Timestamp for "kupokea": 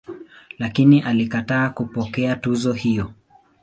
1.69-2.35